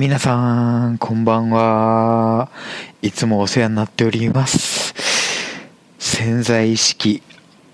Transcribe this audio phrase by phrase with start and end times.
[0.00, 2.48] 皆さん、こんばんは。
[3.02, 4.94] いつもお世話になっております。
[5.98, 7.22] 潜在意識、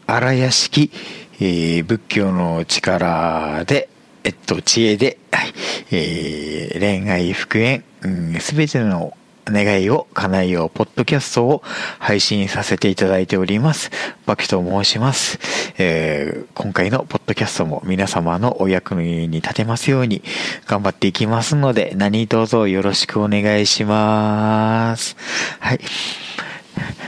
[0.08, 0.90] 荒屋敷、
[1.38, 3.88] えー、仏教の力で、
[4.24, 5.52] えっと、知恵で、はい、
[5.92, 7.84] えー、恋愛復縁、
[8.40, 9.16] す、べ、ての
[9.50, 11.62] 願いを叶えよう、ポッドキャストを
[11.98, 13.90] 配信させていただいております。
[14.26, 15.38] バキと申します。
[15.78, 20.22] えー、今回のポッドキャストも皆様のお役に立てますように
[20.66, 25.16] 頑張っていきますので、何卒よろしくお願いします。
[25.60, 25.80] はい。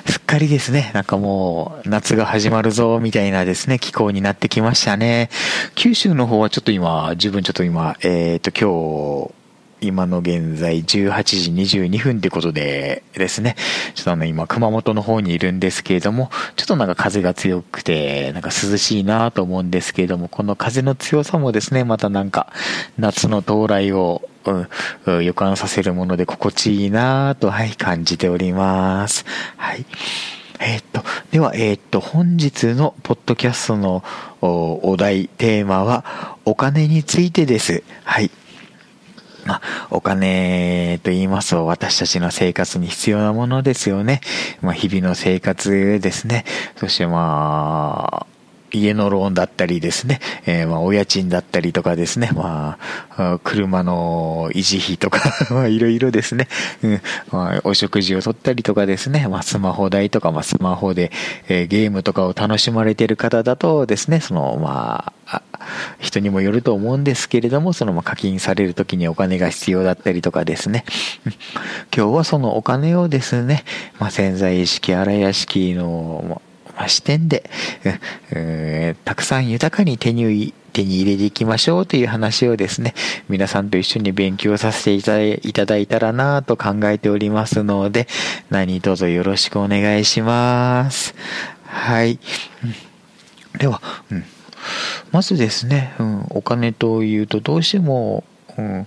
[0.06, 5.28] すっかりですね、なんかもう夏が始まるぞ、みたいなですね、気候になってきましたね。
[5.74, 9.37] 九州の方はちょっと今、自分ちょっと今、えっ、ー、と今日、
[9.80, 13.56] 今の現在18時22分ってことでですね、
[13.94, 22.52] ちょっとあの今熊本の方にいるんですけれども、ちょっとなんか風が強くて、なんか涼しいなと思うんですけれども、この風の強さもですね、またなんか
[22.98, 24.28] 夏の到来を、
[25.04, 29.24] うん、予感させるもので心地いいなと、はい、感じております。
[29.56, 29.84] はい。
[30.60, 34.02] えー、っと、では、えー、っと、本日のポッドキャストの
[34.40, 37.84] お題、テーマは、お金についてです。
[38.04, 38.30] はい。
[39.48, 44.20] まあ、お金と言いますと私たちの生活に必要なものですよね。
[44.60, 46.44] まあ、日々の生活ですね。
[46.76, 48.37] そしてまあ、
[48.72, 52.78] 家のローンだったりですね、えー、まあ、お家賃だったりとかですね、ま
[53.16, 56.48] あ、車の維持費とか まあ、いろいろですね、
[56.82, 61.10] うんまあ、お食事をとったりとかですね、まあ、スマホ代とか、まあ、スマホで、
[61.48, 65.42] えー、ゲームとかを楽しまれている方だとですね、その、まあ、
[65.98, 70.84] 人にもよると思うんですけれども、その、まあ、課金される時にお金が必要だったりとかですね、
[71.94, 73.64] 今日はそのお金をですね、
[73.98, 76.40] まあ、潜在意識、荒屋敷の、
[76.86, 77.48] 視点で、
[78.30, 82.94] え、たくさん豊かに手に手に入れていきましょうという話をですね、
[83.28, 85.02] 皆さんと一緒に勉強させてい
[85.52, 88.06] ただいたらなと考えておりますので、
[88.50, 91.14] 何卒よろしくお願いします。
[91.64, 92.20] はい。
[93.58, 93.82] では、
[94.12, 94.24] うん、
[95.10, 98.22] まずですね、うん、お金というとどうしても、
[98.56, 98.86] うん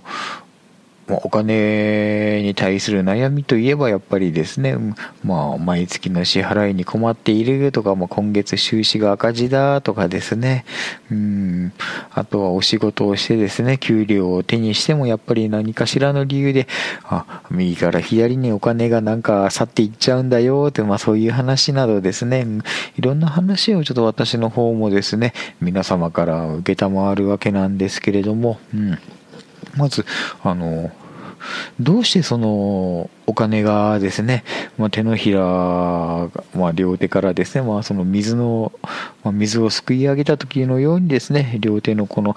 [1.08, 4.76] お金に対する悩みといえばやっぱりですね、
[5.24, 10.64] まあ、毎月の支払いに困っているとか、まあ、今月収支が赤字だとかですね、
[11.10, 11.72] うん、
[12.12, 16.68] あとはお仕事をしてですね、給料を手にしてもやっぱり何かしらの理由で、
[17.04, 22.46] あ、右から左にお金がなんか去っていっちゃうんだよって、まあそういう話などですね、
[22.96, 28.98] いろんな話をちょっと私の方もですね、皆様から受けたまわるわけなんですけれども、うん。
[29.76, 30.04] まず、
[30.42, 30.90] あの、
[31.80, 34.44] どうしてそのお金がですね、
[34.78, 38.72] まあ、手のひら、まあ、両手からですね、まあ、その水の、
[39.22, 42.36] まあ、水をすくい上げた時のようにですね、両手のこの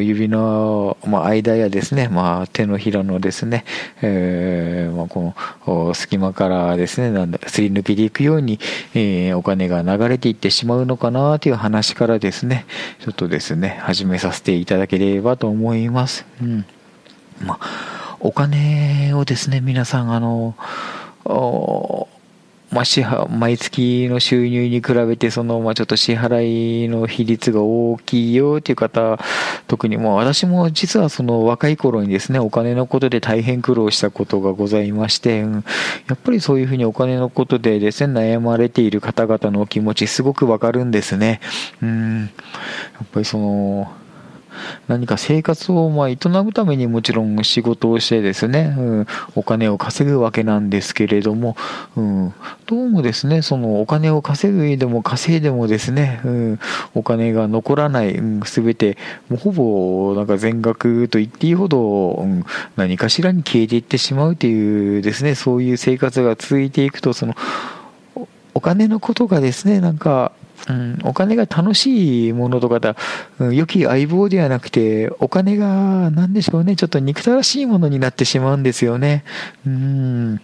[0.00, 3.64] 指の、まあ、間やですね、まあ、手のひらのですね、
[4.02, 5.34] えーまあ、こ
[5.66, 8.58] の隙間からですね、なんだすり抜けていくように、
[8.94, 12.66] えー、お金が流れていってしまうのかなという話からですね、
[13.00, 16.26] ちょっとですね、始めさせていただければと思います。
[16.42, 16.66] うん。
[17.40, 20.54] まあお金をですね、皆さん、あの、
[22.70, 29.18] まあ、支毎月の収入に比べて、その、まあ、ちょっと支払いの比率が大きいよっていう方、
[29.68, 35.52] 特にもう私も実はその若い頃にですね、お金のことで大変苦労したことがございまして、うん、
[36.08, 41.40] やっぱりそういうふうにお金のことでですね、悩まれている方々のお気持ちすごくわかるんですね。
[41.82, 42.28] うん、や
[43.04, 43.92] っぱりその、
[44.88, 51.56] 何か生活をま営むためにもちろん仕事をしてですね、うん、お金を稼ぐわけなんですけれども、
[51.96, 52.34] うん、
[52.66, 56.60] どうもですね、そのお金を稼ぐでも稼いでもですね、うん、
[56.94, 58.96] お金が残らない、す、べ、て、
[59.28, 62.44] もうほぼなんか全額と言っていいほど、うん、
[62.76, 67.34] 何かしらに消えていってしまうというですね、そういう生活が続いていくと、その、
[68.54, 70.32] お金のことがですね、なんか、
[70.68, 72.96] うん、お金が楽しいものとかだ、
[73.38, 79.24] うん、良き相棒ではなくて、お金が、何でしょうね、ちょっと憎たらしいものになってしまうんですよね。
[79.66, 80.40] うん。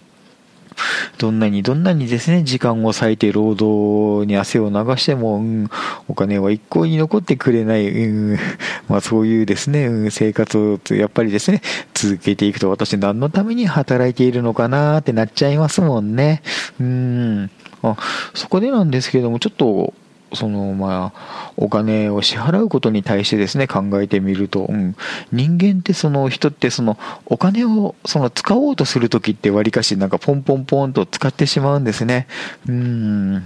[1.17, 5.69] どんなにどんなにですね、時間を割いて労働に汗を流しても、うん、
[6.07, 8.39] お金は一向に残ってくれない、うん、
[8.87, 11.61] まあそういうですね、うん、生活をやっぱりですね、
[11.93, 16.41] 続けていくと私何のために働いているのかなってなっちゃいますもんね。
[16.79, 17.51] うん。
[17.83, 17.97] あ
[18.33, 19.93] そこでなんですけれども、ちょっと
[20.33, 24.95] そのまあお金を支払うことに対してですね考えてみると、うん、
[25.31, 32.27] 人間ってその人ってそのお金をその使おうとする時ってわりかしなんかポンポンポンと使ってしまうんですね。
[32.67, 33.43] うん。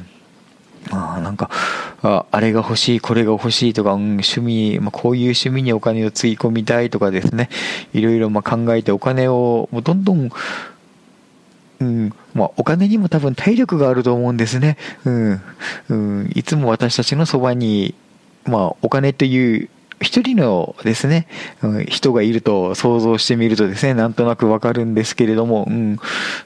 [0.91, 1.49] まあなんか
[2.03, 7.49] あ、あれが欲しい、これが欲しいとか、うん、趣味、まあ、こういう趣味にお金をつぎ込みたいとかですね、
[7.93, 10.29] いろいろまあ考えてお金をもうどんどん、
[11.79, 12.13] うん。
[12.33, 14.77] まあ、お金にも多分体力があると思うんですね。
[15.05, 15.41] うん。
[15.89, 17.95] うん、いつも私たちのそばに、
[18.45, 19.69] まあ、お金という
[20.01, 21.27] 一人のですね、
[21.61, 25.97] うん、人がいると想像してみるとですね、なんとなくわかるんですけれども、うん、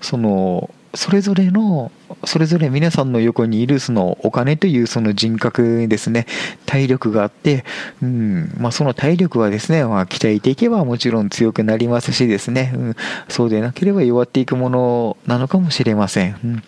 [0.01, 1.91] その、それぞれの、
[2.25, 6.25] それぞれ皆さんの横にいるそのお金というその人格ですね、
[6.65, 7.65] 体力があって、
[8.01, 12.95] うん、まあその体力はですね、まあ鍛えていけばもちろん強くなりますしですね、うん、
[13.27, 16.39] そうでなければ弱っていくものなのかもしれません。
[16.43, 16.63] うん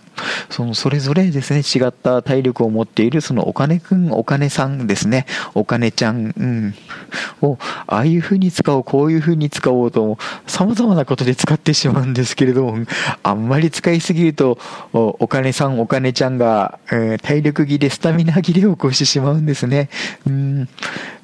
[0.50, 6.76] そのそれぞれですね、違った体力を持っているそのお金くん、お金さんですね、お金ちゃん、うん、
[7.42, 7.58] を、
[7.88, 10.18] ああいう風に使おう、こういう風に使おうと、
[10.48, 12.86] 様々なことで使ってしまうんですけれども、
[13.24, 14.60] あんまり使いすぎると、
[14.94, 19.90] お金さん、お金ちゃんが、えー、体力切れ、スタミナ切れを起こしてしまうんですね。
[20.28, 20.70] うん。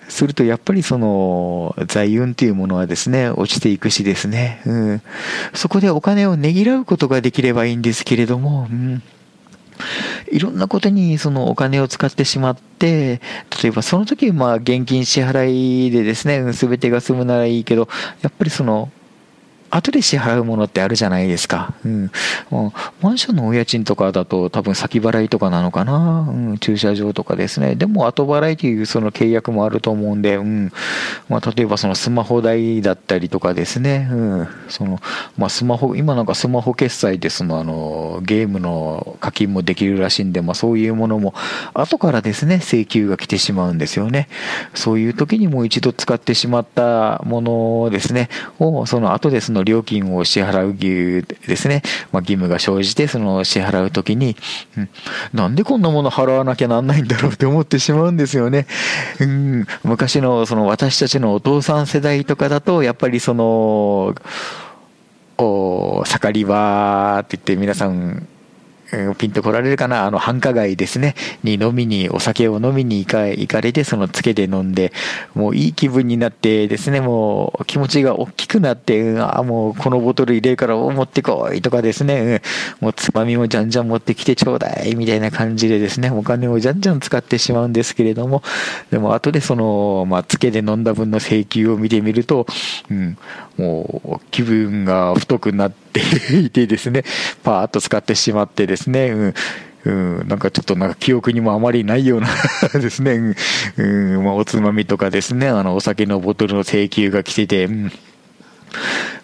[0.08, 5.02] するとやっぱりその財運というものはですね、落ちていくしですね、うん、
[5.54, 9.04] そこでお金をねぎらうことができればいいんですけれども、うん、
[10.32, 13.22] いろんなことにそのお金を使ってしまって、
[13.62, 17.90] 例えばその時まあ現金支払いでですね、すべてが済むならいいけど、
[18.22, 18.90] やっぱりその
[19.70, 21.74] 後で支払うものってあるじゃないですか。
[21.86, 22.12] うん。
[23.02, 26.28] マンションのお家賃とかだと多分先払いとかなのかな。
[26.30, 26.58] うん。
[26.58, 27.76] 駐車場とかですね。
[27.76, 30.72] でも後払いというその契約もあると思うんで、うん。
[31.30, 34.08] まあ例えばそのスマホ代だったりとかですね。
[34.12, 34.48] うん。
[34.70, 35.00] その、
[35.38, 41.34] まあスマホ、今なんかスマホ決済でそのあの、ゲームの課金もできるらしいんで、まあそういうものも
[41.74, 44.28] 後からですね、請求が来てしまうんですよね。
[44.74, 48.30] そういう時にもう一度使ってしまったものですね、
[48.60, 51.82] をその後でそのの料金を支払う義ですね、
[52.12, 54.36] まあ、義務が生じて、その支払うときに、
[54.78, 54.90] うん、
[55.34, 58.68] なんでこんなもの払わなきゃなんないんだろうって思ってしまうんですよね。
[59.20, 64.16] うん、昔のその私たちのお父さん世代とかだと、やっぱりその、
[65.40, 68.28] お盛り場って言って皆さん
[69.18, 70.06] ピンと来られるかな？
[70.06, 71.16] あの繁華街ですね。
[71.44, 74.94] に飲みにお酒を飲みに行か行かれてそのつけで飲んで
[75.34, 82.42] もういい気分になってですねもう気持ちが大きくなってあもうこのボトル入れるから持ってこいとかですね
[82.80, 88.42] もうつまみもじゃんじゃん持ってきてちょうだいみたいな感じでですねお金をじゃんじゃん使ってしまうんですけれども
[88.90, 92.46] でも後でそのまあつけで飲んだ分の請求を見てみると、
[92.90, 93.18] うん、
[93.58, 96.02] もう気分が太くなって
[96.38, 97.04] いてですね
[97.44, 99.10] パーッと使ってしまってですねですね。
[99.10, 99.34] うん。
[99.86, 99.90] う
[100.24, 102.28] ん、なんかちょっとなんか記憶にもあまりないような
[102.78, 103.36] ですね、
[103.78, 103.84] う
[104.20, 107.92] ん、まあ、おつまみとかですね、あの、お酒のボトルの請求が来てて、うん、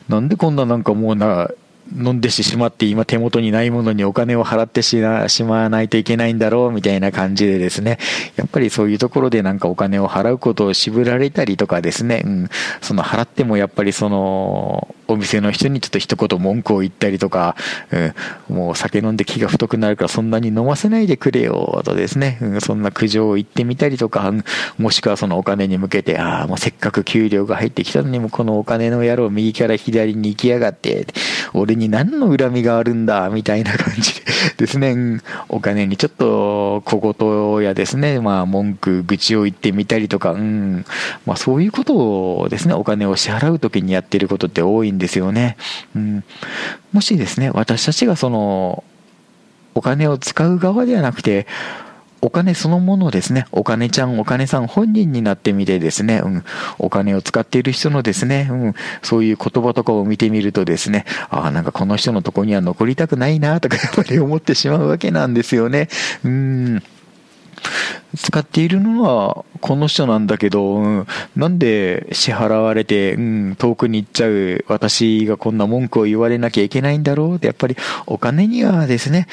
[0.07, 1.49] なんでこんななんかもうな、
[1.91, 4.95] 飲んでしまって今手元にないものにお金を払ってし
[5.43, 7.99] まわないといけないんだろうみたいな感じでですね、
[8.35, 12.49] やっぱりそういうところでなんかお金を払うことを渋られたりとかですね、うん、
[12.81, 17.55] その払ってもやっぱりその、お店の人にちょっと一言文句を言ったりとか、
[18.49, 24.31] うん、もう酒飲んで気が太くなるからそんなに飲ませないでくれよとですね、うん、そんな苦情を言ってみたりとか、
[24.77, 31.07] もしくはそのお金に向けて、ああ、もうせっかく給料が入ってきたのにもこのお金の野郎右から左に行きやがって、
[31.53, 34.23] 俺に何の恨みがあるんだ、みたいな感じで
[34.57, 37.13] ですね、お金にちょっと小
[37.59, 40.85] 言やですね、まあ文句、愚痴を言ってみたりとか、うん、
[41.25, 41.95] まあそういうこと
[42.39, 45.57] をですね、お金を支払うときにやってることって多いんですよね。
[45.95, 46.23] うん、
[46.91, 48.83] もしですね、私たちがその、
[49.75, 51.47] お金を使う側ではなくて、
[52.21, 56.45] お金そのものですね、お金ちゃん、お金さん本人になってみてですね、うん、
[56.79, 65.89] お金を使っている人のですね、うん、そういう言葉とかを見てみるとですね、ああ、なんかこの人のとこには残りたくないなとかやっぱり思ってしまうわけなんですよね。
[66.23, 66.83] うん。
[68.15, 79.27] 使っているのはこの人なんだけど、うん、なんで支払われて、うん、遠くに行っちゃう私がこんな文句を言われなきゃいけないんだろうって、やっぱりお金にはですね、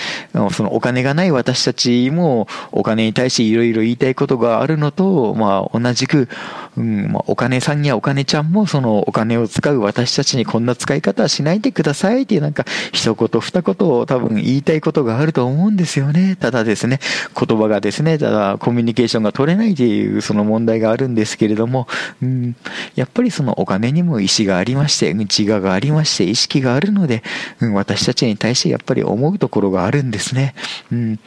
[0.53, 6.29] そのお金がない私たちもお金に対していろいろ言いたいことがあるのと、まあ同じく、
[6.77, 16.37] うんまあ、お金さんやお金ちゃんもそのお金を使う私たちにこんな使い方はしないでくださいっていうなんか一言二言を多分言いたいことがあると思うんですよね。
[16.37, 17.01] ただですね、
[17.39, 21.89] 言葉がですね、ただコミュニケーションが取れないっていうその問題があるんですけれども、
[22.23, 22.57] うん、
[22.95, 27.23] やっぱりそのお金にも意思がありまして、内側がありまして、意識があるので、
[27.61, 30.55] うん、私たちに対してやっぱり思うところがあるんですね。
[30.93, 31.21] うん、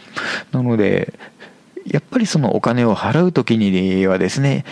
[0.51, 1.13] なので、
[1.87, 4.65] やっぱりそのお金を払うときにはですね、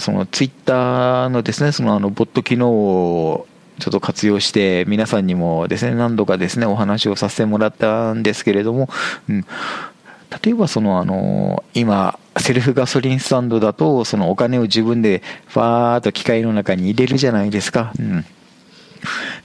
[0.00, 3.46] そのツイッターのですね、そのあのボット機能を
[3.78, 8.88] ちょっと活用して皆さんにもですね、何度かですね、お話をさせてもらったんですけれども、
[9.28, 17.92] 例えばそのあの、今、セルフガソリンスタンドだと、そのお金を自分でファーっと機械の中に入れるじゃないですか。
[17.98, 18.24] うん。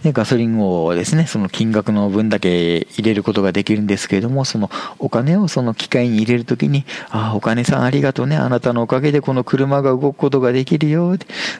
[0.03, 4.69] で、ガソリンをですね、その金額の分だけ入れることができるんですけれども、その
[4.99, 8.35] お金をその機械に入れるときに、ああ、お金さんありがとうね。
[8.35, 11.17] あなたのおかげでこの車が動くことができるよ。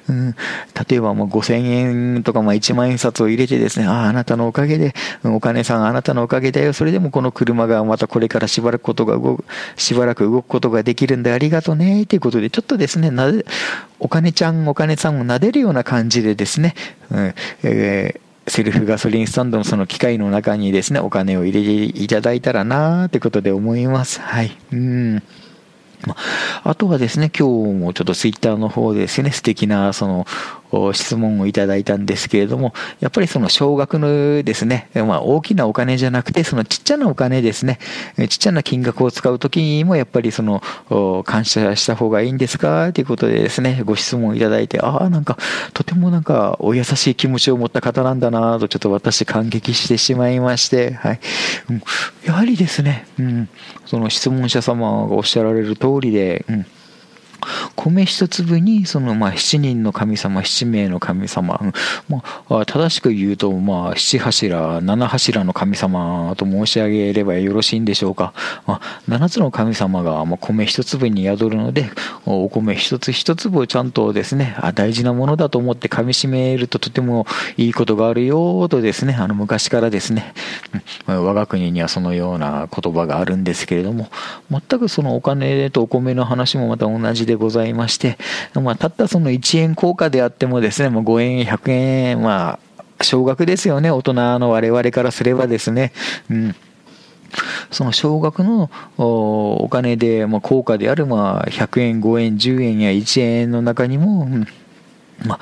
[0.10, 0.36] うん、
[0.90, 6.74] 例えばもう5000円とかまあ1万円札を入れてですね、ああ、あなたのおかげで、お金さんあなたのおかげだよ。
[6.74, 9.46] それでもこの車がまたこれからしばらくことが動く、
[9.78, 12.06] しばらく動くことができるんでありがとうね。
[12.06, 13.12] ということで、ちょっとですね、
[14.00, 16.76] お金ちゃん、お金さんを撫でるような感じでですね、
[17.14, 24.20] うんえーセルフガソリンスタンドのその機械の中にですね、お金を入れていただいたらなーってことで思います。
[24.20, 24.52] はい。
[24.74, 25.24] うん。
[26.64, 30.26] あとはですね、今日もちょっとツイッターの方でですね、素敵なその
[30.94, 37.80] 質問をいただいたんですけれども、やっぱりその少額のですね、まあ大きなお金じゃなくて、そのちっちゃなお金ですね、
[38.18, 40.62] ちっちゃな金額を使うときにもやっぱりその
[41.26, 42.92] 感謝した方がいいんですか？
[42.92, 45.38] ということでですね、ご質問いただいて、ああ、なんか
[45.74, 51.20] とてもなんかお優しい気持ちを持った方なんだなとちょっと私感激してしまいまして、はい。
[52.26, 53.50] やはりですね、うん、
[53.86, 56.66] その質問者様がおっしゃられる通りで、うん。
[57.76, 61.60] 米一粒にそのまあ七人の神様七名の神様、
[62.10, 68.34] まあ、正しく言うとまあ七柱七柱の神様と申し上げればよろしいんでしょうか、
[68.66, 71.90] まあ、七つの神様がまあ米一粒に宿るので
[72.26, 77.26] お米一つ一粒をちゃんとですねあ大事なものだと思って噛みしめるととても
[77.58, 80.34] いいことがあるよとですねあの昔からですね、
[81.08, 84.10] 我が国にはそのような言葉があるんですけれども
[84.52, 88.18] 全くそのお金とお米の話もまた同じででございまして、
[88.54, 95.92] まあ、たったその1円硬貨であってもですね、もう5円、100円、まあ、少額ですよね、大人の我々からすればですね。
[96.30, 96.56] うん。
[97.72, 104.48] その少額のお金で、まあ、効果である、まあ、100円、5円、10円や1円の中にも、うん。
[105.26, 105.40] ま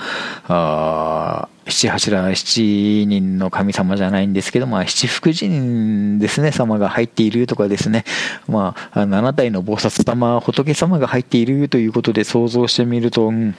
[0.48, 8.04] あ、七柱、七人の神様じゃないんですけど、まあ、七福神ですね、様が入っているとかですね、
[8.48, 13.56] まあ、七体の菩薩様、仏様が入っているということで想像してみると、うん、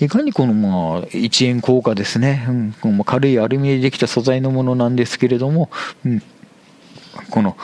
[0.00, 2.46] いかにこのまあ1円硬貨ですね、
[2.82, 5.70] うん、軽いアルミでできた素材のものなんですけれども、
[6.04, 6.22] うん、
[7.30, 7.56] この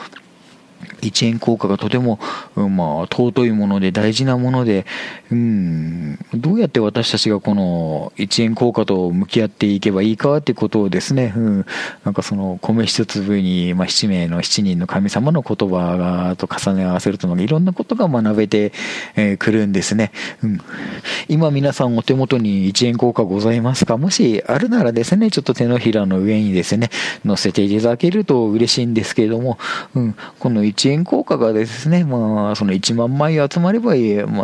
[1.01, 2.19] 1円硬貨がとても、
[2.55, 4.85] まあ、尊いもので大事なもので、
[5.31, 11.65] うん、どうやって私たちがこの1円硬貨と向き合っていけばいいかってことをですね、うん、
[12.03, 18.73] なんかその米一粒に、まあ、7名の7人の神様の言葉がと重ね合わせるといろんなことが学べてく、
[19.15, 20.11] えー、るんですね、
[20.43, 20.59] うん。
[21.27, 23.97] 今皆さんお手元に1円硬貨ございますか？
[23.97, 26.89] もしあるならですね、ちょっと手のひらの上にですね、
[27.23, 29.57] 乗せていただけると嬉しいんですけれども、
[29.95, 33.95] うん、この1円効果がですね、まあ、その1万枚集まれば、まあ、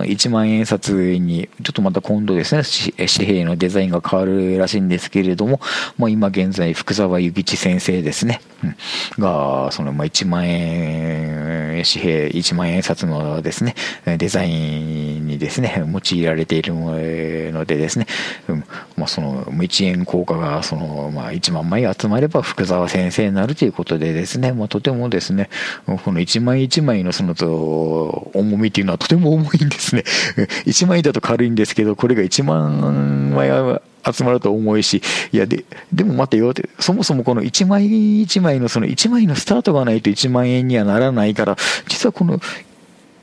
[0.06, 2.64] 1万円札に、ちょっとまた今度ですね、
[2.98, 5.60] 紙幣のデザインが変わるらしいんですけれども、
[5.98, 8.76] まあ、今現在、福沢諭吉先生ですね、うん、
[9.20, 11.37] が、その、まあ、1万円
[11.84, 18.08] 紙幣、1万円札のですね、デザインにですね、用いられているのでですね、
[18.48, 18.64] うん、
[18.96, 25.50] まあ、その、1円効果が、その、まあ、1万枚集まれば福沢先生になるということでですね、まあ、とてもですね、
[25.86, 27.34] この1枚一枚のその
[28.34, 30.04] 重みっていうのはとても重いんですね。
[30.66, 33.50] 1枚だと軽いんですけど、これが1万枚
[34.12, 37.88] 集まると重いし、いやで、でも待てよって、そもそもこの1枚
[38.24, 42.40] 1枚のその1枚のスタートがないと1万円にはならないから、実はこの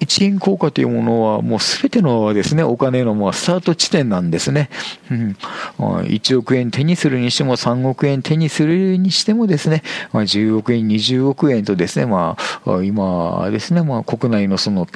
[0.00, 4.68] 1円硬貨というものはもう全てのですね、お金のもうスタート地点なんですね。
[5.10, 5.36] うん、
[5.78, 9.82] 1億円手にするにしても3億円手にするにしてもですね、
[10.12, 14.86] まあ、10億円、20億円とですね、まあ、今ですね、まあ、国内のその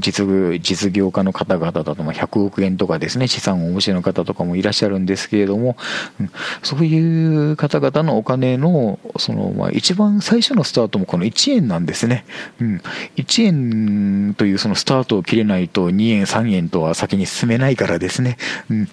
[0.00, 0.24] 実
[0.60, 5.76] 実業家の方々だとまあ100億円とかですね、資産をお持ちの方とかもいらっしゃるんですけれども、
[6.20, 6.30] うん、
[6.62, 12.24] そういう方々のお金の、その、まあ、一番最初のスタートもこの1円なんですね。
[12.60, 12.82] うん、
[13.16, 18.36] 1円とというそのスタートを切れないと2円3円とは先に進めないからですね、
[18.68, 18.88] うん、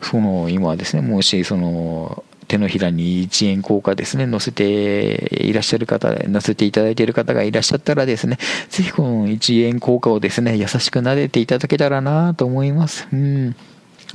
[0.00, 8.38] その今はですねもしその手のひらに1円硬貨ですね、載せていらっしゃる方、載せていただいている方がいらっしゃったらですね、
[8.70, 13.06] ぜひこの1円硬貨をですね、優しく撫でていただけたらなと思います。
[13.12, 13.56] うん。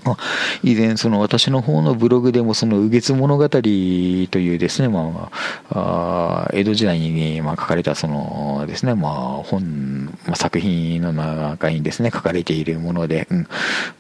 [0.63, 5.29] 以前、その私の方のブログでも、その、右月物語というですね、ま
[5.69, 13.47] あ、あ江戸時代に、まあ、書かれた、そのですね、まあ、本、まあ、作品の中にですね、書かれているもので、うん、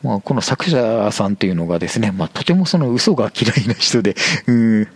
[0.03, 4.15] まあ、この作者さんというのがですね、まあ、とてもその嘘が嫌いな人で、
[4.47, 4.87] うん、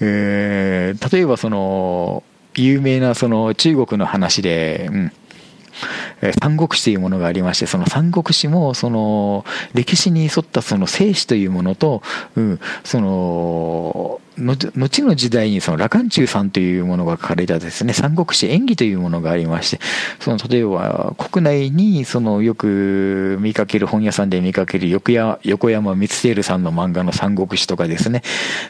[0.00, 2.22] えー、例えばその、
[2.54, 5.12] 有名なその中国の話で、うん。
[6.40, 9.44] 三国志というものがありまして、その三国志も、その、
[9.74, 12.02] 歴史に沿ったその生死というものと、
[12.36, 19.80] うん、その、後の時代にその羅漢中さんというものが書かれたですね、三国志演技というものがありまして、
[20.20, 28.22] その例えば国内にそのよく見かける本屋さんで見かける横山光輝さんの漫画の三国志とかですね、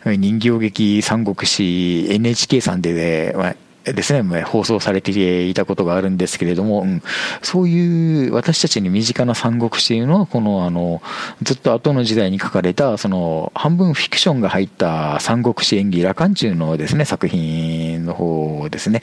[0.05, 3.57] 人形劇三国志 NHK さんで、まあ
[3.92, 7.02] ですね、放送されていたことがあるんですけれども、うん、
[7.42, 11.02] そういう私たちに身近な三国志というのはこのあの
[11.42, 19.02] ずっと後の時代に書かれたその半分フィクションが入った三国志演技羅漢中のですね作品の方をですね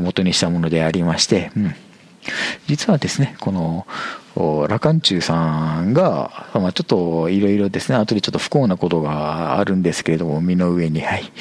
[0.00, 1.74] 元にしたものでありまして、うん。
[2.66, 3.86] 実はですね、この、
[4.36, 11.32] 羅漢中さんが、まあ、ちょっといろいろですね、後でちょっと不幸なことがあるんですけれども、身の上に、はい。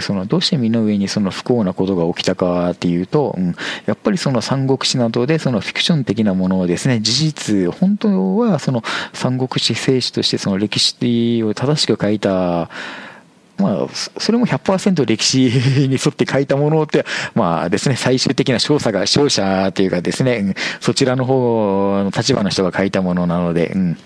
[0.00, 3.54] その、どうして身の上にその不幸なことが起きたかっていうと、うん、
[3.84, 8.82] やっぱりその三国志などでそのフィクション的なものをですね、事実、本当はその
[9.12, 12.70] 三国志聖史としてその歴史を正しく書いた、
[13.60, 13.88] まあ、
[14.18, 15.50] それも100%歴史
[15.88, 23.96] に沿って書いたものって、まあですね、最終的な勝者が、勝者というかですね、そちらの方の立場の人が書いたものなので、うん。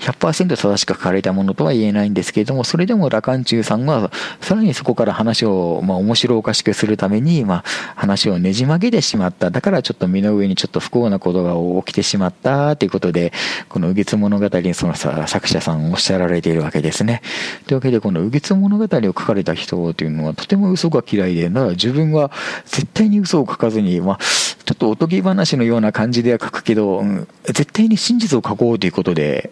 [0.00, 7.64] 100%正しく書かれたものとは言えないんですけれども、それでも羅漢中さんは、さらにそこから話を、まあ、面白おかしくするために、まあ、
[7.96, 9.50] 話をねじ曲げてしまった。
[9.50, 13.32] だからちょっと身の上にちょっと不幸なことが起きてしまったということで、
[13.68, 17.22] この右月物語にその作者さんおっしゃられているわけですね。
[17.66, 22.30] というわけで、この右月物語を書かれた人というのはとても嘘が嫌いで、だから自分は
[22.66, 24.18] 絶対に嘘を書かずに、まあ、
[24.64, 27.02] ちょっとおとぎ話のような感じでは書くけど、
[27.44, 29.50] 絶対に真実を書こうということで、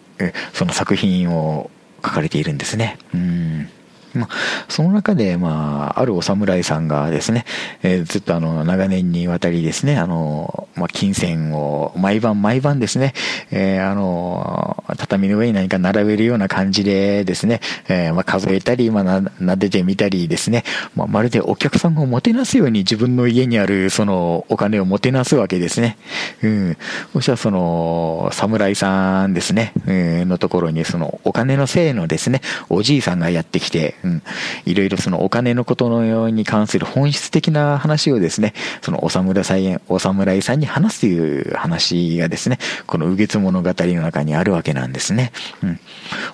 [0.53, 1.69] その作品を
[2.03, 2.97] 書かれているんですね。
[3.13, 3.69] うん
[4.13, 7.45] まあ、その中で、まあ、あるお侍さんがですね、
[7.81, 13.13] えー、ずっとあの、長年にわたりですね、あの、まあ、金銭を毎晩毎晩ですね、
[13.49, 20.63] えー、あの、畳の上に何か並べるような感じでですね、えー、まあ、数えたり、まあ、な、撫でてみたりですね、
[20.95, 25.97] まあ、まるでお客さんをもてなすように自分の家にある、その、お金をもてなすわけですね。
[26.41, 26.77] うん。
[27.13, 29.93] そしたらその、侍さんですね、う
[30.25, 34.23] ん、のところに、その、お金のせいのですね、おじいさんがやってきて、うん、
[34.65, 44.82] いろいろそのお金のことのように関する本質的な話をですね、そのお侍さん、お侍さんに話すという話がですね、この右月物語の中にあるわけなんです。
[44.83, 45.31] なんですね。
[45.63, 45.79] うん。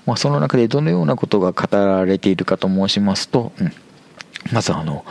[0.05, 3.73] まあ、その中でどのようなことが語られているかと申しますと、うん。
[4.51, 5.05] まずあの、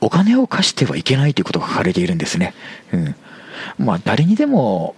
[0.00, 2.54] お金を貸してはいけないということが書かれているんですね。
[2.92, 3.14] うん。
[3.78, 4.94] まあ、誰にでも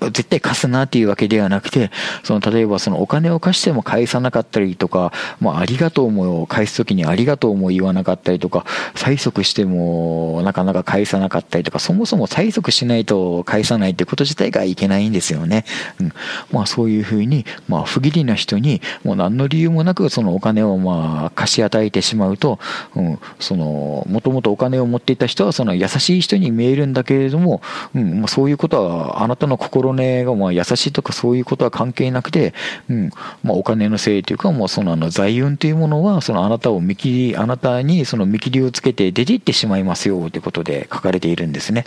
[0.00, 1.90] 絶対貸すなっていうわけではなくて、
[2.22, 15.64] その、例えばそのお金を貸しても返さなかったりとか、まあ、ありがとうも返すときにありがとうも言わなかったりとか、催促してもなかなか返さなかったりとか、そもそも催促しないと返さないってこと自体がいけないんですよね。
[16.00, 16.12] うん。
[16.52, 22.58] まあ、そういうふうに、まあ、不義理な人に、もう何の理由もなくそのお金をまあ、貸し与えてしまうと、
[22.94, 27.60] うん、その、もともとお金を持っていた人はその優しい人に見えるんだけれども、
[27.94, 32.54] うん、まあ、そういうことはあなたの心根がまあ優しいとかそういうことは関係なくて、
[32.88, 33.10] うん
[33.42, 41.84] まあ、お金のせいというか、もうそのあの財運というものは、そのあなたを見切り、あなたにその見切りをつけて出ていってしまいますよということで書かれているんですね。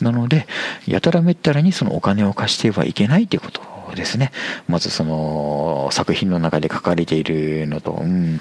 [0.00, 0.46] なので、
[0.86, 3.60] やたらめったらにそのお金を貸してはいけないということ
[3.94, 4.32] ですね。
[4.68, 8.40] まずその作品の中で書かれているのと、うん。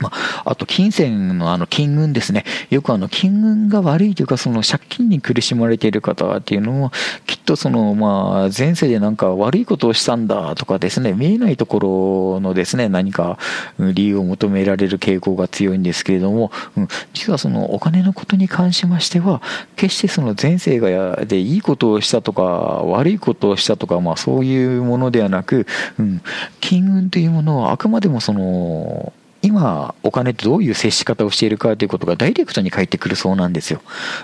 [0.00, 2.44] まあ、あと、金銭のあの、金運ですね。
[2.70, 6.92] よくあの、金運が悪いというか、その借金に苦しまれている方っていうのは、
[7.26, 13.38] きっとその、まあ、前世でなんか悪いことをしたんだとかですね、見えないところのですね、何か
[13.78, 19.42] 理由を求められる傾向が強いんですけれども、うん、実はそのお金のことに関しましては、
[19.76, 25.66] 決してその前世がでいいことをしたとか、悪いことをしたとか、まあそういうものではなく、
[25.98, 26.22] うん、
[26.60, 33.80] 金運というものはあくまでもその、今、お金とどういう接し方をしているかということがダイレクトに返ってくるそうなんですよ。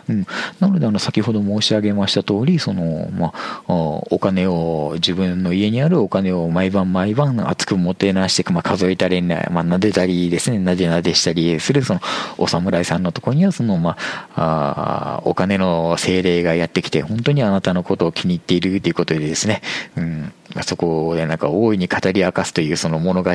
[0.09, 0.27] うん。
[0.59, 3.33] なので、あの、先ほど申し上げました通り、その、まあ、
[3.67, 12.01] お金を、自分の家にあるお金を毎晩毎晩熱くもてなして、まあ、数えたり、ね、まあ、撫でたりですね、なでなでしたりする、その、
[12.39, 13.97] お侍さんのところには、その、ま
[14.35, 19.63] あ、あお金の精霊がやってきて、本当にあなたのことを気に入っているということでですね、
[19.97, 20.33] うん。
[20.63, 23.31] そこでなんか大いに語り明かすというその物語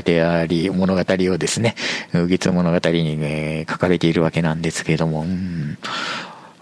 [0.48, 1.76] り、物語をですね、
[2.13, 5.78] 月物語に、ね、書かれているわけなんですけれども、うん、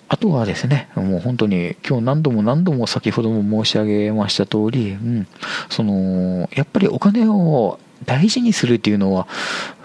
[0.08, 5.28] あとはですね、もう本当に今日何度も何度も先ほども申し上げました通り、うん、
[5.69, 9.28] その、やっぱりお金を大事にするっていうのは、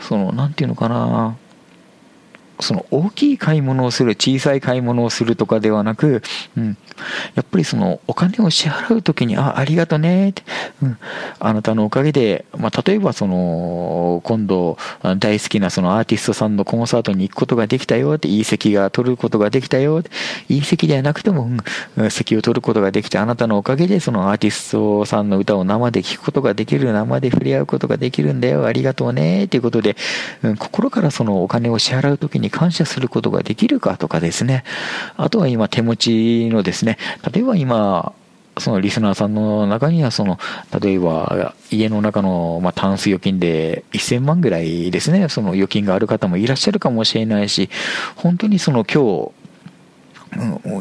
[0.01, 1.37] その、なんて言うのかな、
[2.62, 6.23] その大きい買い物をする、小さい買い物をするとかではなく、
[6.57, 6.77] うん、
[7.35, 10.42] やっぱりそのお金を支払うときに、あ、ありがとねって、
[10.83, 10.99] うん、
[11.38, 14.77] あなたのおかげで、まあ、例えばその、今度
[15.18, 20.11] 大好きなそのアーティストさんのコンサートに行くことができたよって、いい席が取ることができたよって、
[20.49, 21.51] いい席ではなくても、
[21.96, 29.96] うん、席を取ることができて、あなたのおかげでそのアーティストさんの歌を生で聴くことができる、生で触れ合うことができるんだよ、ありがとうねっていうことで、
[30.42, 34.65] うん、心からそのお金を支払うときに感謝することができるかとかですね、
[35.17, 36.99] あとは今手持ちのですね、
[37.33, 38.13] 例えば今、
[38.59, 40.39] そのリスナーさんの中には、その、
[40.79, 47.71] 例えば、家の中の、まあ、タンス預金で1000万ぐらいですね、その預金がある方もいらっしゃるかもしれないし、
[48.17, 49.31] 本当にその今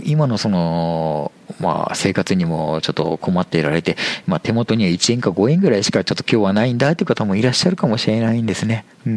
[0.03, 8.85] 日、今のその、まあ、生活にもちょっと困っていられて、まあ、手元には1円か5円ぐらいしかちょっと今日はないんだという方もいらっしゃるかもしれないんですね。
[9.05, 9.15] うん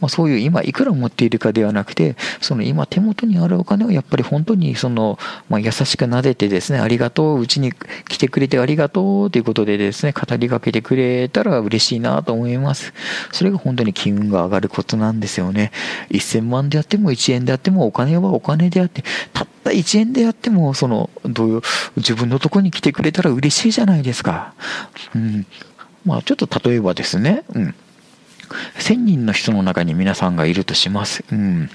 [0.00, 7.72] まあ、そういう今いくら持っているかではなくて、その今手元にあるお金をやっぱり本当にその、まあ、優しく撫でてですね、ありがとう、うちに
[8.08, 12.92] 来てくれてありがとうということでですね、語りかけてくれたら嬉しいなと思います。
[13.32, 15.72] それが本当に気運が上がることなんですよね。
[16.10, 19.02] 1000万であっても1円であってもお金はお金であって、
[19.32, 21.62] たった1円であっても、その、どういう、
[21.96, 24.54] 自分のとこに来てくれたら嬉しいじゃないですか。
[25.14, 25.46] うん。
[26.04, 27.74] まあちょっと例えばですね、うん。
[28.78, 31.24] 1000人の人の中に皆さんがいるとします。
[31.30, 31.70] うん。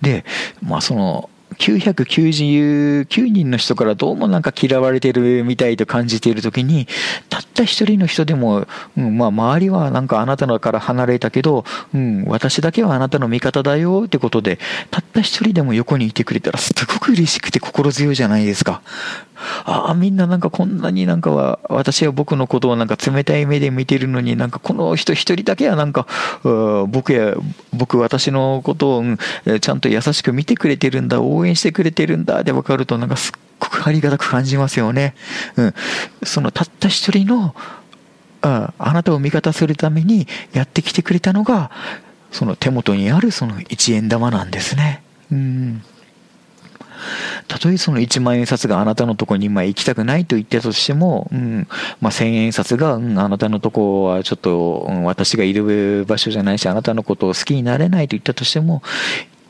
[0.00, 0.24] で、
[0.62, 6.86] まあその、999人の人からどうもなんか嫌われてるみたいと感じているときに、
[7.28, 11.64] たった一人の人でも、うん、まあ周りはなんかあなたのから離れたけど、
[11.94, 14.58] うん、私だけはあなたの味方だよってことで、
[14.90, 18.82] たった一人でも横にいてくれたらすごく嬉しくて心強いじゃないですか。
[19.64, 26.06] ああ、みんななんかこんなになんかは、私は僕のことをなんか冷たい目で見てるのになんかこの人一人だけはなんか、
[26.88, 27.34] 僕や、
[27.72, 29.04] 僕私のことを、
[29.60, 35.14] ちゃんと優しく見てくれてるんだ、応援してくれてるんだって分かるとなんかすっごくありがたく感じますよね。
[35.56, 35.74] うん。
[36.22, 37.54] そのたった一人の、
[38.42, 41.70] ああなたを味方するためにやってきてくれたのが、
[42.30, 45.02] その手元にあるその一円玉なんですね。
[45.32, 45.82] うん。
[47.48, 51.68] たとえその1万円札があなたのとこに今行きたくないと言ったとしても、うん、
[52.00, 58.82] まあ、1000円札が、うん、あなたのとこはちょっと、うん、私がいる場所じゃないし、あなたのことを好きになれないと言ったとしても、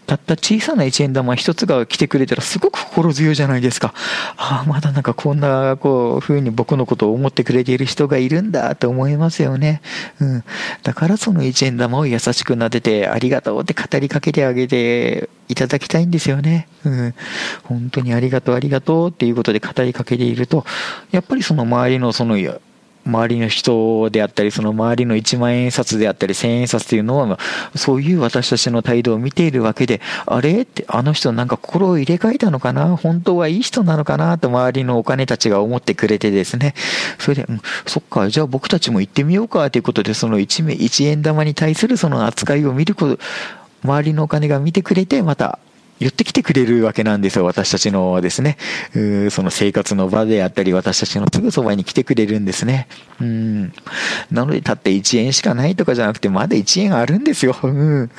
[0.06, 3.94] たった小さな一円玉一つが来てくれたらすごく心強いじゃないですか。
[4.36, 9.80] ああ、まだなんかこんな、こう、風に僕のことを思ってくれている人がいるんだと思いますよね。
[10.20, 10.44] うん。
[10.82, 16.68] だからその一円玉を優しく撫でて、ありがとうって語りかけてあげていただきたいんですよね。
[16.84, 17.14] うん。
[17.64, 20.64] 本当にありがとう、ありがとうっていうことで語りかけていると、
[21.10, 22.36] やっぱりその周りのその、
[23.06, 27.38] 周りの人であったり、その周りの1万円札であったり、1000円札というのは、
[27.76, 32.96] そういう私たちの態度を見ているわけで、あれって、あの人なんか心を入れ替えたのかな？
[32.96, 34.38] 本当はいい人なのかな？
[34.38, 36.74] と周りのお金たちが思ってくれてですね。
[37.18, 43.18] それで、うん、そっか、じゃあ僕たちも行ってみようかということで、その 1, 1円玉に対するその扱いを見ること、
[43.84, 45.58] 周りのお金が見てくれて、また
[46.00, 48.58] 寄ってきてくれるわけなんですよ、私たちのですね。
[49.30, 52.88] その生活の場であったり、私たちのすぐそばに来てくれるんですね。
[53.20, 53.72] うん。
[54.30, 57.56] なので、たって1円しかないとかじゃなくて、まだ1円あるんですよ。
[57.62, 58.10] うん。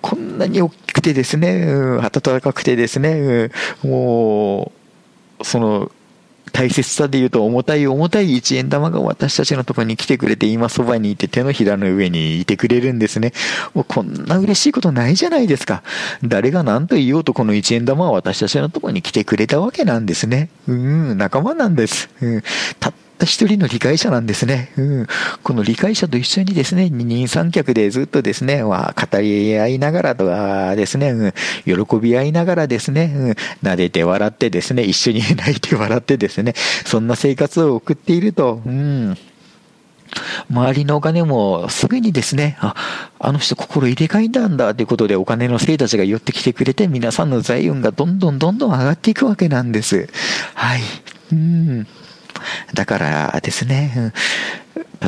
[0.00, 3.50] こんなに大きくてですね、暖かくてですね、
[3.82, 4.72] も
[5.40, 5.90] う、その、
[6.52, 13.32] 大切さで言うと重たい重たい一円玉が私たちのところに来てくれて今そばにいて手のひらの上にいてくれるんですね。
[13.74, 15.82] もうこんな嬉しいことないじゃないですか。
[16.22, 20.48] 誰が何と言おうとこの一円玉は私たちのところに来てくれたわけなんですね。
[20.66, 22.08] うん、仲間なんです。
[22.20, 22.42] うん、
[22.80, 24.72] たった一人の理解者なんですね。
[24.76, 25.06] うん。
[25.42, 31.32] この理解者と一緒にですね、二人三脚でずっとですね、まあ、語り合いながらとかですね、うん、
[31.86, 33.30] 喜び合いながらですね、うん、
[33.62, 36.54] 撫でて笑ってですね、一緒に泣いて笑ってですね、
[36.86, 39.16] そんな生活を送っていると、うん。
[40.50, 42.74] 周りのお金もすぐにですね、あ、
[43.18, 50.08] あの人心入れ替えたんだということでお金の生たちが寄ってきてくれて皆さんの財運がどんどんどんどん上がっていくわけなんです。
[50.54, 50.80] はい。
[51.32, 51.86] うん。
[52.74, 54.12] だからですね、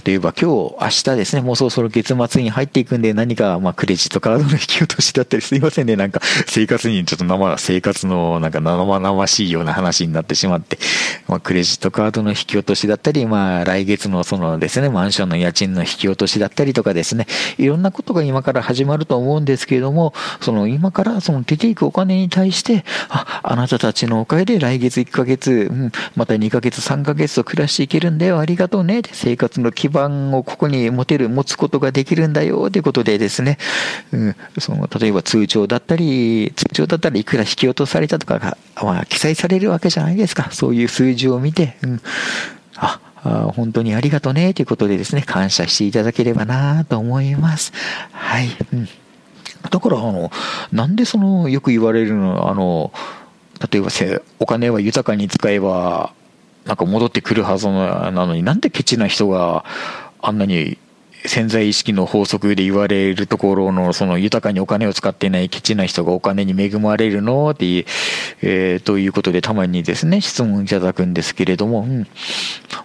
[0.05, 10.79] 例えば今日、明日ですね、もうそろそろ月末に入っていくんで、何か、まあ、クレジットカードの引き落としだったり、すいませんね、なんか、生活にちょっと生、生活の、なんか生々しいような話になってしまって、
[11.27, 17.27] まあ、クレジットカードの引き落としだったり、まあ、来月のそのですね、マンションの家賃の引き落としだったりとかですね、
[17.59, 33.59] いろんなことが今から始まると思うんですけれども、その、今からその出ていくお金に対して、あ、あなたたちのおかげで来月1ヶ月、うん、また2ヶ月、3ヶ月と暮らしていけるんだよ、ありがとうね、生活の基盤をここに持てる、持つことができるんだよということでですね、
[34.13, 40.51] うん、その例えば通帳だったり、通帳だったらいくら引き落とされたとかが、まあ、記載されるわけじゃないですか。
[40.53, 42.01] そういう数字を見て、うん、
[42.77, 47.73] あ、あ本当にありがとねということでですね、感謝していただければなと思います。
[48.13, 48.49] はい。
[48.73, 48.89] うん
[49.69, 50.31] だから、あの、
[50.73, 52.93] なんでその、よく言われるの、あの、
[53.71, 53.91] 例えば、
[54.39, 56.15] お金は豊かに使えば、
[56.65, 59.65] なんか戻ってくるはずなのに、なんでケチな人が
[60.21, 60.79] あんなに
[61.27, 67.85] 潜在意識の法則で言われるところの、その豊かにお金を使っていないケチな人がお金に恵まれるのっていう、
[68.43, 72.07] えー、ということでたまにですね、質問いただくんですけれども、うん。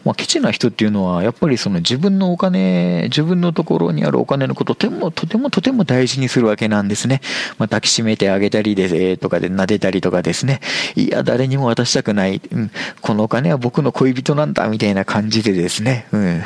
[0.04, 7.21] まあ、ケチな人っていうのは、やっぱりその自分のお金、自分のところにあるお金のことをとても、とてもとても大事にするわけなんですね。
[7.58, 10.60] まあ、抱きしめてあげたりで、えー、とかで撫でたりとかですね。
[10.95, 12.41] いや、誰にも渡したくない。
[12.52, 12.71] うん。
[13.02, 16.43] このお金は僕の恋人なんだ、みたいな感じでですね、うん。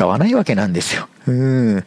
[0.00, 1.08] 使わないわけなんですよ。
[1.26, 1.84] うん。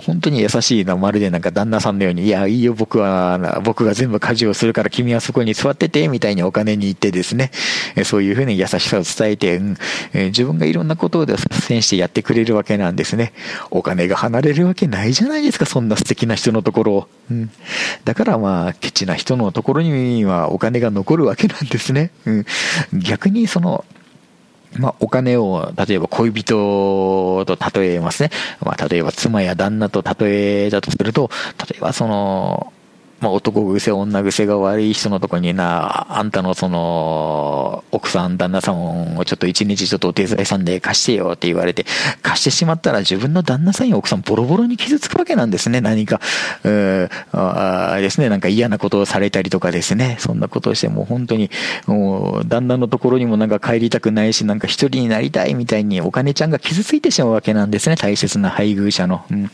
[0.00, 7.52] 本当に優しいな、まるでなんか旦那さんのように、いや、いいよ、僕は、僕が全部家事をするから君はそこに座ってて、みたいにお金に行ってですね、
[8.04, 9.76] そういうふうに優しさを伝えて、うん、
[10.12, 13.32] 自分がいろんなことを率先してやってくれるわけなんですね。
[13.70, 17.08] お金が離れるわけないじゃないですか、そんな素敵な人のところを。
[17.30, 17.50] うん。
[18.04, 22.10] だからまあ、ケチな人のところにはお金が残るわけなんですね。
[22.24, 22.46] うん。
[22.92, 23.84] 逆にその、
[24.78, 28.30] まあ、お金を、例えば恋人と例えますね。
[28.60, 31.30] まあ、例えば妻や旦那と例えだとすると、
[31.68, 32.72] 例えばその、
[33.20, 41.86] まあ、男癖、女癖が悪い人のとこにな、あんたのその、奥さん、旦那さんをちょっと一日ちょっとお手伝いさんで貸してよって言われて、
[42.22, 45.80] 貸してしまったら自分の旦那さんや奥さんボロボロに傷つくわけなんですね。
[45.80, 46.20] 何か、
[46.64, 50.16] うあですね、なんか嫌なことをされたりとかですね。
[50.20, 51.50] そんなことをしてもう本当に、
[51.86, 57.96] もう旦那のところにもなんか帰りたくないし、なんか一人になりたいみたいにお金ちゃんが傷ついてしまうわけなんですね。
[57.96, 59.24] 大切な配偶者の。
[59.30, 59.50] うん。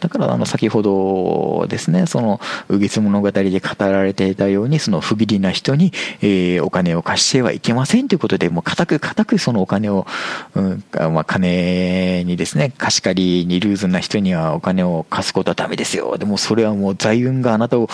[0.00, 10.06] だからあの先ほどですね、その、うぎつ物語で語られていたように、その不義理な人に、えー、お金を貸してはいけませんということで、もう固く固くそのお金を、
[10.54, 16.16] うん、まあ、金にですね、貸し借りにルーズな人にはお金を貸すことはダメですよ。
[16.18, 17.88] でもそれはもう財運があなたを、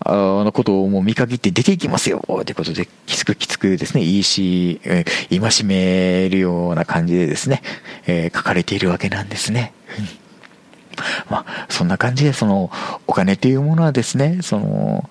[0.00, 0.12] あ
[0.44, 2.22] のことをもう見限って出ていきますよ。
[2.26, 7.62] ということで、きつくきつくですね、いいし、え、戒めるような感じでですね、
[8.06, 9.72] えー、書かれているわけなんですね。
[11.30, 12.70] まあ、そんな感じで、その、
[13.06, 15.08] お金っていうものはですね、その、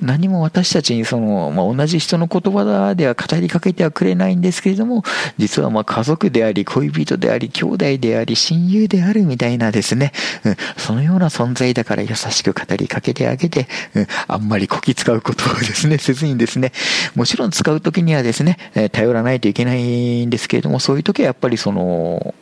[0.00, 5.02] 何も私たちにその、まあ、同じ人の言葉では語りかけてはくれないんですけれども、
[5.36, 10.12] 実はま家族であり、恋人であり、兄弟であり、親友であるみたいなですね、
[10.44, 16.72] うん、そのような存在だから優しく語りかけてあげて、うん、あんまりこき使うことをですね、 せずにですね、
[17.14, 18.58] もちろん使う時にはですね、
[18.92, 22.34] 頼らないといけないんですけれども、そういう時はやっぱりその、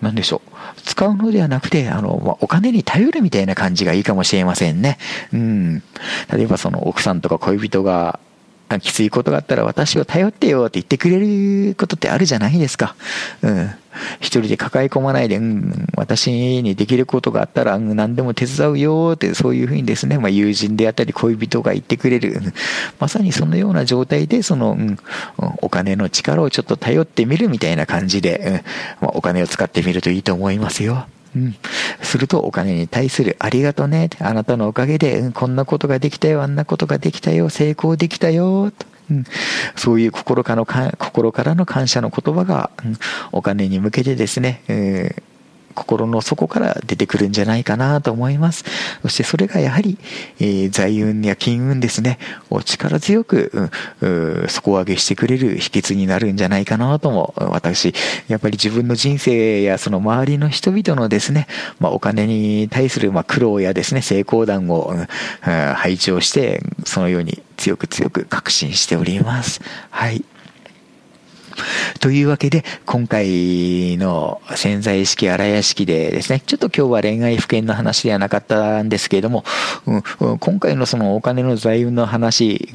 [0.00, 0.80] 何でしょう。
[0.82, 4.98] 使うのではなくて、あの、まあ、お金に頼るみたいな感じがいいかもしれませんね。
[5.32, 5.82] うん。
[6.32, 8.18] 例えばその奥さんとか恋人が、
[8.78, 12.94] きついことがあったら私を頼ってよって言ってくれることってあるじゃないですか。
[13.42, 13.70] うん。
[14.20, 16.30] 一人で抱え込まないで、うん、私
[16.62, 22.40] にできることがあったら、うん、何でも手伝うよって、そういうふうにですね、まあ、友人であったり恋人が言ってくれる。
[23.00, 24.98] まさにそのような状態で、その、うん、
[25.60, 28.62] お金の力をちょっと頼ってみるみたいな感じで、
[29.00, 31.06] うんまあ、お金を使ってみるといいと思いますよ。
[31.36, 31.56] うん。
[32.02, 34.10] するとお金に対するありがとね。
[34.18, 38.86] あなたのおかげで、うん、こんなことができたよ、あんなことができたよ、成功できたよ、と。
[39.10, 39.24] うん、
[39.74, 42.96] そういう心からの心からの感謝の言葉が、うん、
[43.32, 45.29] お金に向けてですね、えー
[45.80, 48.64] 心の底から出てくるんじゃないかなと思います。
[49.02, 49.98] そしてそれがやはり、
[50.38, 52.18] えー、財運や金運ですね、
[52.50, 57.94] を力強く、うん、底上げしてくれる秘訣になるんじゃないかなとも、私、
[58.28, 61.46] やっぱり自分の人生やその周りの人々のですね、
[61.78, 65.06] まあ、お金に対するまあ苦労やですね、成功談を、うん、
[65.74, 69.60] 拝聴して、そのように強く強く確信しております。
[69.90, 70.24] はい。
[72.00, 79.44] というわけで、今回の潜在意識荒屋敷でですね、ちょっと今日は恋愛不見の話ではなかったんですけれども、
[79.86, 82.68] うん、今回のそのお金の財運の話、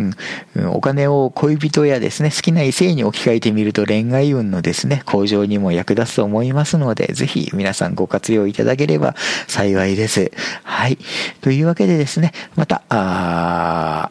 [0.55, 9.15] うん、お金を恋人やですね、好きな異性に置き換えてみると恋愛運のですね、向上にも役立つと思いますので、ぜひ皆さんご活用いただければ
[9.47, 10.31] 幸いです。
[10.63, 10.97] はい。
[11.41, 14.09] というわけでですね、また、あ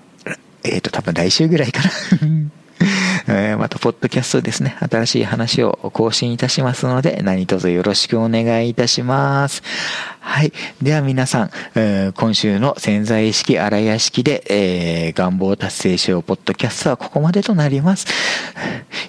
[0.65, 1.91] えっ、ー、と、多分来週ぐらいかな
[3.27, 9.63] えまた、ポッドキャストですね、新しい話を更新いたしますので、何卒よろしくお願いいたします。
[10.27, 10.53] はい。
[10.83, 18.07] では皆さん、えー、今週の潜在意識荒屋敷で、えー、願望達成しようポッドキャストはここまでとなります。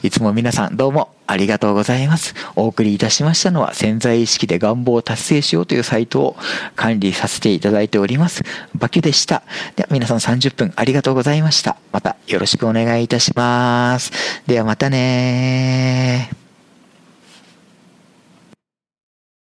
[0.04, 2.36] いつも皆さんどうもありがとうございます。
[2.58, 6.36] お送りいたしましたのは潜在意識で願望を達成しようというサイトを
[6.76, 8.44] 管理させていただいております。
[8.76, 9.42] バキュでした。
[9.78, 11.78] では皆さん30分ありがとうございました。
[11.94, 14.12] またよろしくお願いいたします。
[14.48, 16.45] ではまたね